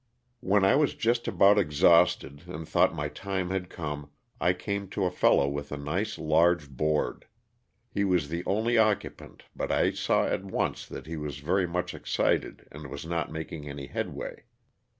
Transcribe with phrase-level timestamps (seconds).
[0.39, 5.05] When I was just about exhausted and thought my time had come, I came to
[5.05, 7.27] a fellow with a nice large board.
[7.93, 11.93] He was the only occupant but I saw at once that he was very much
[11.93, 14.45] excited and was not making any headway.